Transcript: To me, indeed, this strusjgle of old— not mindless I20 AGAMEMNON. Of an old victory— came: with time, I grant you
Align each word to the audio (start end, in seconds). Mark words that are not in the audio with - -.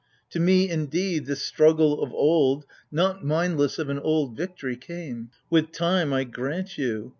To 0.31 0.39
me, 0.39 0.67
indeed, 0.67 1.27
this 1.27 1.43
strusjgle 1.47 2.01
of 2.01 2.11
old— 2.11 2.65
not 2.91 3.23
mindless 3.23 3.75
I20 3.77 3.81
AGAMEMNON. 3.81 3.97
Of 3.97 3.97
an 3.97 4.03
old 4.03 4.35
victory— 4.35 4.75
came: 4.87 5.29
with 5.51 5.71
time, 5.71 6.11
I 6.11 6.23
grant 6.23 6.75
you 6.79 7.09